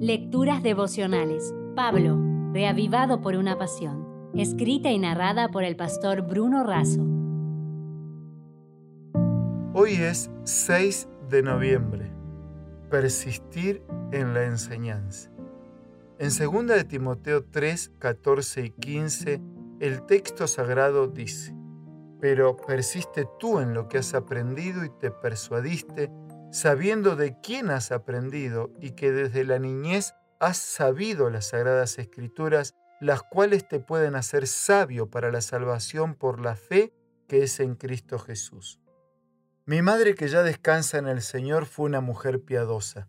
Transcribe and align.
Lecturas 0.00 0.62
devocionales. 0.62 1.54
Pablo, 1.74 2.20
reavivado 2.52 3.22
por 3.22 3.34
una 3.34 3.56
pasión. 3.56 4.30
Escrita 4.34 4.90
y 4.90 4.98
narrada 4.98 5.48
por 5.48 5.64
el 5.64 5.74
pastor 5.74 6.20
Bruno 6.20 6.64
Razo. 6.64 7.00
Hoy 9.72 9.94
es 9.94 10.30
6 10.44 11.08
de 11.30 11.42
noviembre. 11.42 12.10
Persistir 12.90 13.82
en 14.12 14.34
la 14.34 14.44
enseñanza. 14.44 15.30
En 16.18 16.28
2 16.28 16.66
de 16.66 16.84
Timoteo 16.84 17.44
3, 17.44 17.92
14 17.98 18.66
y 18.66 18.70
15, 18.72 19.40
el 19.80 20.02
texto 20.02 20.46
sagrado 20.46 21.06
dice, 21.06 21.54
Pero 22.20 22.54
persiste 22.58 23.26
tú 23.40 23.60
en 23.60 23.72
lo 23.72 23.88
que 23.88 23.96
has 23.96 24.12
aprendido 24.12 24.84
y 24.84 24.90
te 24.90 25.10
persuadiste, 25.10 26.12
sabiendo 26.50 27.16
de 27.16 27.40
quién 27.40 27.70
has 27.70 27.92
aprendido 27.92 28.70
y 28.80 28.92
que 28.92 29.12
desde 29.12 29.44
la 29.44 29.58
niñez 29.58 30.14
has 30.40 30.58
sabido 30.58 31.30
las 31.30 31.48
sagradas 31.48 31.98
escrituras, 31.98 32.74
las 33.00 33.22
cuales 33.22 33.68
te 33.68 33.80
pueden 33.80 34.14
hacer 34.14 34.46
sabio 34.46 35.10
para 35.10 35.30
la 35.30 35.40
salvación 35.40 36.14
por 36.14 36.40
la 36.40 36.56
fe 36.56 36.92
que 37.28 37.42
es 37.42 37.60
en 37.60 37.74
Cristo 37.74 38.18
Jesús. 38.18 38.80
Mi 39.64 39.82
madre, 39.82 40.14
que 40.14 40.28
ya 40.28 40.42
descansa 40.42 40.98
en 40.98 41.08
el 41.08 41.22
Señor, 41.22 41.66
fue 41.66 41.86
una 41.86 42.00
mujer 42.00 42.40
piadosa. 42.42 43.08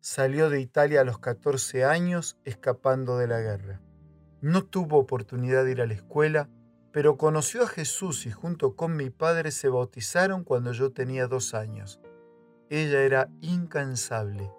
Salió 0.00 0.50
de 0.50 0.60
Italia 0.60 1.00
a 1.00 1.04
los 1.04 1.18
14 1.18 1.84
años 1.84 2.38
escapando 2.44 3.18
de 3.18 3.26
la 3.26 3.40
guerra. 3.40 3.80
No 4.40 4.64
tuvo 4.64 4.98
oportunidad 4.98 5.64
de 5.64 5.72
ir 5.72 5.80
a 5.80 5.86
la 5.86 5.94
escuela, 5.94 6.48
pero 6.92 7.16
conoció 7.16 7.64
a 7.64 7.66
Jesús 7.66 8.24
y 8.26 8.30
junto 8.30 8.76
con 8.76 8.94
mi 8.94 9.10
padre 9.10 9.50
se 9.50 9.68
bautizaron 9.68 10.44
cuando 10.44 10.72
yo 10.72 10.92
tenía 10.92 11.26
dos 11.26 11.54
años. 11.54 12.00
Ella 12.68 13.02
era 13.02 13.28
incansable. 13.40 14.50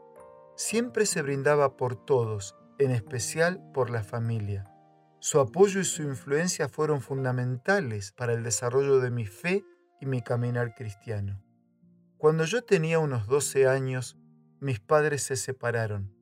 Siempre 0.56 1.06
se 1.06 1.22
brindaba 1.22 1.76
por 1.78 1.96
todos, 2.06 2.56
en 2.80 2.92
especial 2.92 3.62
por 3.74 3.90
la 3.90 4.04
familia. 4.04 4.72
Su 5.20 5.40
apoyo 5.40 5.82
y 5.82 5.86
su 5.86 6.04
influencia 6.04 6.70
fueron 6.70 7.02
fundamentales 7.02 8.12
para 8.12 8.34
el 8.34 8.44
desarrollo 8.44 9.00
de 9.00 9.12
mi 9.12 9.26
fe 9.26 9.66
y 10.00 10.06
mi 10.06 10.22
caminar 10.22 10.74
cristiano. 10.76 11.42
Cuando 12.18 12.46
yo 12.46 12.64
tenía 12.64 13.00
unos 13.00 13.28
12 13.28 13.68
años, 13.68 14.18
mis 14.60 14.80
padres 14.80 15.24
se 15.24 15.36
separaron. 15.36 16.14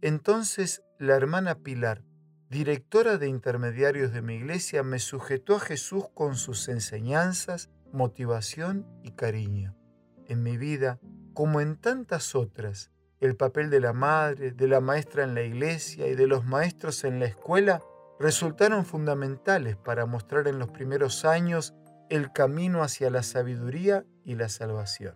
Entonces 0.00 0.82
la 0.98 1.14
hermana 1.16 1.56
Pilar, 1.56 2.04
directora 2.50 3.16
de 3.16 3.28
intermediarios 3.28 4.12
de 4.12 4.22
mi 4.22 4.34
iglesia, 4.34 4.82
me 4.82 4.98
sujetó 4.98 5.56
a 5.56 5.60
Jesús 5.60 6.04
con 6.14 6.36
sus 6.36 6.68
enseñanzas, 6.68 7.70
motivación 7.92 8.86
y 9.02 9.12
cariño. 9.12 9.76
En 10.26 10.42
mi 10.42 10.56
vida, 10.56 11.00
como 11.34 11.60
en 11.60 11.76
tantas 11.76 12.34
otras, 12.34 12.90
el 13.20 13.36
papel 13.36 13.70
de 13.70 13.80
la 13.80 13.92
madre, 13.92 14.52
de 14.52 14.66
la 14.66 14.80
maestra 14.80 15.24
en 15.24 15.34
la 15.34 15.42
iglesia 15.42 16.06
y 16.06 16.14
de 16.14 16.26
los 16.26 16.44
maestros 16.44 17.04
en 17.04 17.20
la 17.20 17.26
escuela 17.26 17.82
resultaron 18.18 18.84
fundamentales 18.84 19.76
para 19.76 20.06
mostrar 20.06 20.48
en 20.48 20.58
los 20.58 20.70
primeros 20.70 21.24
años 21.24 21.74
el 22.08 22.32
camino 22.32 22.82
hacia 22.82 23.10
la 23.10 23.22
sabiduría 23.22 24.04
y 24.24 24.34
la 24.34 24.48
salvación. 24.48 25.14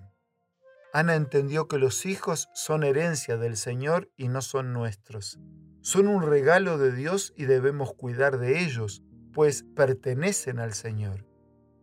Ana 0.92 1.16
entendió 1.16 1.66
que 1.66 1.78
los 1.78 2.06
hijos 2.06 2.48
son 2.54 2.84
herencia 2.84 3.36
del 3.36 3.56
Señor 3.56 4.10
y 4.16 4.28
no 4.28 4.42
son 4.42 4.72
nuestros. 4.72 5.40
Son 5.80 6.06
un 6.06 6.22
regalo 6.22 6.78
de 6.78 6.92
Dios 6.92 7.34
y 7.36 7.44
debemos 7.44 7.94
cuidar 7.94 8.38
de 8.38 8.62
ellos, 8.62 9.02
pues 9.32 9.64
pertenecen 9.74 10.60
al 10.60 10.72
Señor. 10.72 11.26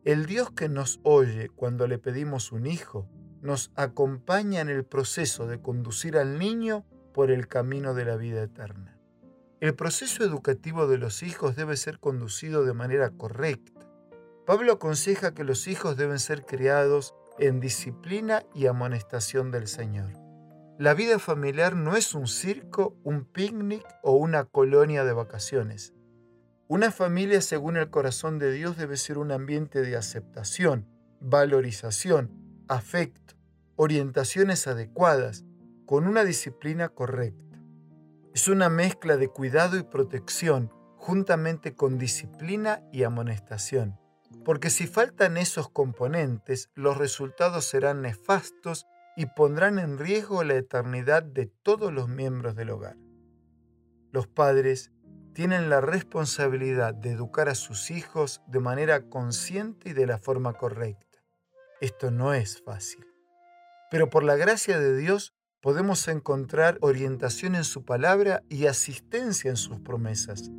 El 0.05 0.25
Dios 0.25 0.51
que 0.51 0.69
nos 0.69 0.99
oye 1.03 1.49
cuando 1.49 1.87
le 1.87 1.99
pedimos 1.99 2.51
un 2.51 2.65
hijo, 2.65 3.09
nos 3.41 3.71
acompaña 3.75 4.61
en 4.61 4.69
el 4.69 4.85
proceso 4.85 5.47
de 5.47 5.61
conducir 5.61 6.17
al 6.17 6.39
niño 6.39 6.85
por 7.13 7.31
el 7.31 7.47
camino 7.47 7.93
de 7.93 8.05
la 8.05 8.15
vida 8.15 8.43
eterna. 8.43 8.97
El 9.59 9.75
proceso 9.75 10.23
educativo 10.23 10.87
de 10.87 10.97
los 10.97 11.23
hijos 11.23 11.55
debe 11.55 11.77
ser 11.77 11.99
conducido 11.99 12.63
de 12.63 12.73
manera 12.73 13.09
correcta 13.11 13.81
Pablo 14.45 14.73
aconseja 14.73 15.33
que 15.33 15.43
los 15.43 15.67
hijos 15.67 15.97
deben 15.97 16.19
ser 16.19 16.45
criados 16.45 17.13
en 17.37 17.59
disciplina 17.59 18.43
y 18.53 18.65
amonestación 18.65 19.51
del 19.51 19.67
Señor. 19.67 20.11
La 20.79 20.93
vida 20.93 21.19
familiar 21.19 21.75
no 21.75 21.95
es 21.95 22.15
un 22.15 22.27
circo, 22.27 22.97
un 23.03 23.23
picnic 23.23 23.85
o 24.01 24.13
una 24.15 24.45
colonia 24.45 25.05
de 25.05 25.13
vacaciones. 25.13 25.93
Una 26.67 26.91
familia 26.91 27.39
según 27.41 27.77
el 27.77 27.89
corazón 27.91 28.39
de 28.39 28.51
Dios 28.51 28.77
debe 28.77 28.97
ser 28.97 29.19
un 29.19 29.31
ambiente 29.31 29.83
de 29.83 29.95
aceptación, 29.95 30.87
valorización, 31.19 32.31
afecto, 32.71 33.35
orientaciones 33.75 34.67
adecuadas, 34.67 35.45
con 35.85 36.07
una 36.07 36.23
disciplina 36.23 36.89
correcta. 36.89 37.61
Es 38.33 38.47
una 38.47 38.69
mezcla 38.69 39.17
de 39.17 39.27
cuidado 39.27 39.77
y 39.77 39.83
protección 39.83 40.71
juntamente 40.97 41.75
con 41.75 41.97
disciplina 41.97 42.81
y 42.91 43.03
amonestación 43.03 44.01
porque 44.43 44.69
si 44.69 44.87
faltan 44.87 45.37
esos 45.37 45.69
componentes, 45.69 46.69
los 46.73 46.97
resultados 46.97 47.65
serán 47.65 48.01
nefastos 48.01 48.87
y 49.15 49.27
pondrán 49.27 49.77
en 49.77 49.97
riesgo 49.97 50.43
la 50.43 50.55
eternidad 50.55 51.23
de 51.23 51.45
todos 51.45 51.93
los 51.93 52.07
miembros 52.07 52.55
del 52.55 52.71
hogar. 52.71 52.97
Los 54.11 54.27
padres 54.27 54.91
tienen 55.33 55.69
la 55.69 55.79
responsabilidad 55.79 56.93
de 56.93 57.11
educar 57.11 57.49
a 57.49 57.55
sus 57.55 57.91
hijos 57.91 58.41
de 58.47 58.59
manera 58.59 59.09
consciente 59.09 59.89
y 59.89 59.93
de 59.93 60.07
la 60.07 60.17
forma 60.17 60.53
correcta. 60.53 61.10
Esto 61.81 62.11
no 62.11 62.35
es 62.35 62.61
fácil. 62.61 63.03
Pero 63.89 64.11
por 64.11 64.23
la 64.23 64.35
gracia 64.35 64.79
de 64.79 64.95
Dios 64.95 65.33
podemos 65.61 66.07
encontrar 66.07 66.77
orientación 66.81 67.55
en 67.55 67.63
su 67.63 67.85
palabra 67.85 68.43
y 68.49 68.67
asistencia 68.67 69.49
en 69.49 69.57
sus 69.57 69.79
promesas. 69.79 70.51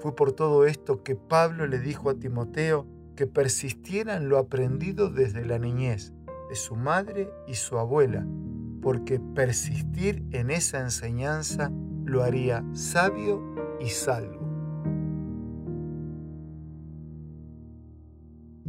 Fue 0.00 0.14
por 0.14 0.32
todo 0.32 0.66
esto 0.66 1.02
que 1.02 1.16
Pablo 1.16 1.66
le 1.66 1.78
dijo 1.78 2.10
a 2.10 2.18
Timoteo 2.18 2.86
que 3.16 3.26
persistiera 3.26 4.16
en 4.16 4.28
lo 4.28 4.36
aprendido 4.36 5.08
desde 5.08 5.46
la 5.46 5.58
niñez 5.58 6.12
de 6.50 6.56
su 6.56 6.76
madre 6.76 7.30
y 7.46 7.54
su 7.54 7.78
abuela, 7.78 8.26
porque 8.82 9.18
persistir 9.34 10.22
en 10.30 10.50
esa 10.50 10.80
enseñanza 10.80 11.70
lo 12.04 12.22
haría 12.22 12.62
sabio 12.74 13.42
y 13.80 13.88
salvo. 13.88 14.49